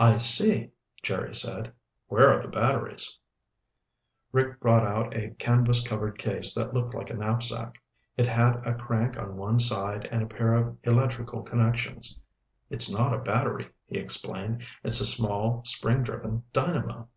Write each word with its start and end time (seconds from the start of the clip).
"I 0.00 0.16
see," 0.16 0.72
Jerry 1.04 1.32
said. 1.32 1.72
"Where 2.08 2.32
are 2.32 2.42
the 2.42 2.48
batteries?" 2.48 3.20
Rick 4.32 4.58
brought 4.58 4.84
out 4.84 5.16
a 5.16 5.36
canvas 5.38 5.86
covered 5.86 6.18
case 6.18 6.52
that 6.54 6.74
looked 6.74 6.94
like 6.94 7.10
a 7.10 7.14
knapsack. 7.14 7.80
It 8.16 8.26
had 8.26 8.56
a 8.66 8.74
crank 8.74 9.16
on 9.16 9.36
one 9.36 9.60
side 9.60 10.08
and 10.10 10.20
a 10.24 10.26
pair 10.26 10.54
of 10.54 10.76
electrical 10.82 11.42
connections. 11.42 12.18
"It's 12.70 12.90
not 12.92 13.14
a 13.14 13.18
battery," 13.22 13.68
he 13.86 13.98
explained. 13.98 14.64
"It's 14.82 15.00
a 15.00 15.06
small, 15.06 15.62
spring 15.64 16.02
driven 16.02 16.42
dynamo." 16.52 17.08